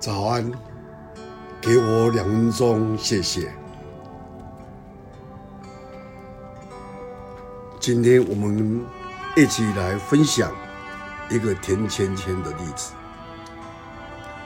[0.00, 0.48] 早安，
[1.60, 3.52] 给我两分钟，谢谢。
[7.80, 8.86] 今天我们
[9.36, 10.52] 一起来分享
[11.28, 12.92] 一个田谦谦的例子，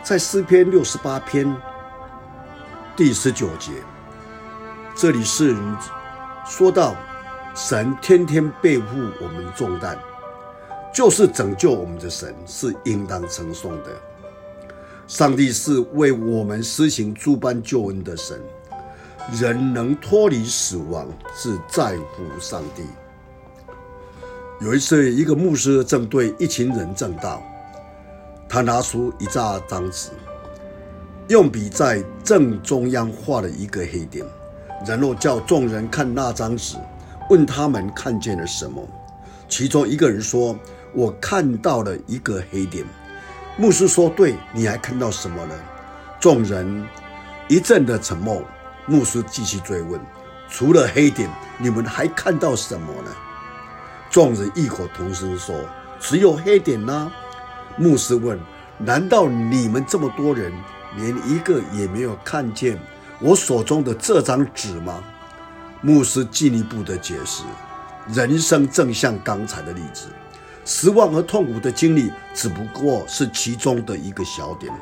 [0.03, 1.55] 在诗篇六十八篇
[2.97, 3.73] 第十九节，
[4.95, 5.55] 这里是
[6.47, 6.97] 说到
[7.55, 8.87] 神天天背负
[9.21, 9.99] 我们重担，
[10.95, 13.91] 就是拯救我们的神，是应当称颂的。
[15.13, 18.41] 上帝是为我们施行诸般救恩的神，
[19.39, 21.07] 人能脱离死亡
[21.37, 22.83] 是在乎上帝。
[24.63, 27.43] 有一次，一个牧师正对一群人讲道，
[28.49, 30.09] 他拿出一张张纸，
[31.29, 34.25] 用笔在正中央画了一个黑点，
[34.87, 36.79] 然后叫众人看那张纸，
[37.29, 38.83] 问他们看见了什么。
[39.47, 40.59] 其中一个人说
[40.97, 42.83] ：“我看到了一个黑点。”
[43.57, 45.55] 牧师说：“对，你还看到什么呢？”
[46.19, 46.87] 众人
[47.49, 48.43] 一阵的沉默。
[48.87, 50.01] 牧师继续追问
[50.51, 53.11] ：“除了黑点，你们还看到什么呢？”
[54.11, 55.55] 众人异口同声说
[56.01, 57.13] ：“只有黑点呢。”
[57.79, 58.39] 牧师问
[58.79, 60.53] ：“难道你们这么多人，
[60.97, 62.77] 连一个也没有看见
[63.21, 65.03] 我手中的这张纸吗？”
[65.81, 67.45] 牧师进一步的解释
[68.13, 70.09] ：“人生正像刚才的例子。”
[70.65, 74.73] 失望和痛苦的经历只不过是其中的一个小点，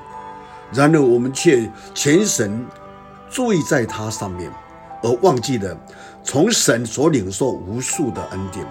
[0.73, 2.67] 然而我们却全神
[3.31, 4.53] 注意在它上面，
[5.03, 5.75] 而忘记了
[6.23, 8.67] 从神所领受无数的恩典。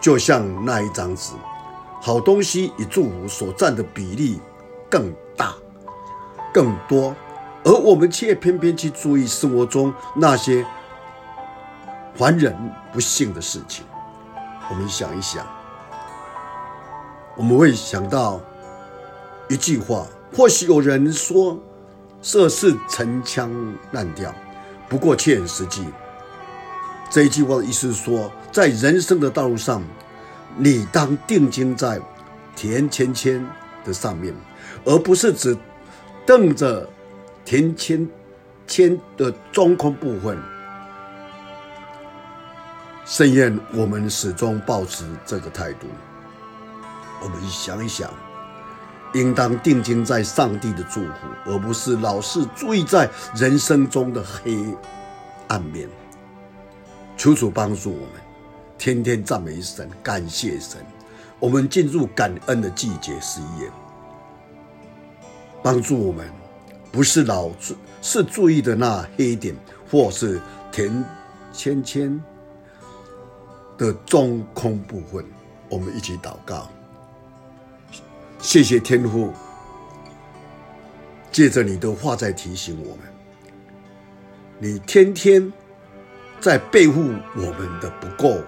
[0.00, 1.32] 就像那一张纸，
[2.00, 4.40] 好东西与祝福所占的比例
[4.88, 5.54] 更大、
[6.54, 7.14] 更多，
[7.64, 10.64] 而我们却偏偏去注意生活中那些
[12.14, 12.54] 烦人
[12.92, 13.84] 不幸的事情。
[14.70, 15.57] 我们想一想。
[17.38, 18.40] 我们会想到
[19.48, 20.04] 一句话，
[20.36, 21.56] 或许有人说
[22.20, 23.48] 这是陈腔
[23.92, 24.34] 滥调，
[24.88, 25.86] 不过却很实际。
[27.08, 29.80] 这一句话的意思是说，在人生的道路上，
[30.56, 32.00] 你当定睛在
[32.56, 33.46] 田谦谦
[33.84, 34.34] 的上面，
[34.84, 35.56] 而不是只
[36.26, 36.90] 瞪着
[37.44, 38.06] 田谦
[38.66, 40.36] 谦的中空部分。
[43.06, 45.86] 盛宴我们始终保持这个态度。
[47.20, 48.10] 我们想一想，
[49.14, 54.56] 应当定睛在上帝的祝福，而不是老是注意在人生中的黑
[55.48, 55.88] 暗面。
[57.16, 58.10] 求主帮助我们，
[58.78, 60.84] 天天赞美神，感谢神。
[61.40, 63.70] 我们进入感恩的季节十一月，
[65.62, 66.28] 帮助我们，
[66.92, 67.50] 不是老
[68.02, 69.54] 是注意的那黑点，
[69.90, 70.40] 或是
[70.70, 71.04] 田
[71.52, 72.22] 谦谦
[73.76, 75.24] 的中空部分。
[75.68, 76.68] 我们一起祷告。
[78.48, 79.30] 谢谢天父，
[81.30, 83.00] 借着你的话在提醒我们，
[84.58, 85.52] 你天天
[86.40, 88.40] 在背负我们的不够，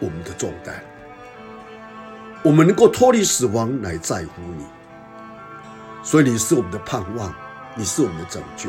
[0.00, 0.84] 我们的重担。
[2.42, 4.66] 我们能够脱离死亡来在乎你，
[6.02, 7.34] 所以你是我们的盼望，
[7.74, 8.68] 你是我们的拯救。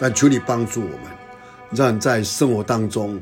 [0.00, 1.02] 但求你帮助我们，
[1.70, 3.20] 让在生活当中，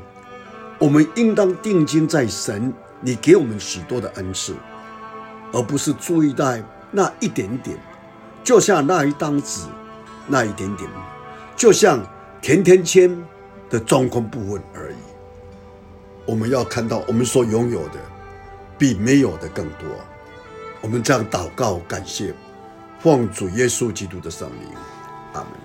[0.78, 2.72] 我们应当定睛在神，
[3.02, 4.54] 你给我们许多的恩赐。
[5.54, 6.52] 而不是注意到
[6.90, 7.78] 那一点点，
[8.42, 9.60] 就像那一张纸，
[10.26, 10.90] 那一点点，
[11.56, 12.04] 就像
[12.42, 13.16] 甜甜圈
[13.70, 14.96] 的中空部分而已。
[16.26, 18.00] 我们要看到我们所拥有的
[18.76, 19.88] 比没有的更多。
[20.80, 22.34] 我们这样祷告，感谢，
[22.98, 24.68] 奉主耶稣基督的圣名，
[25.34, 25.63] 阿门。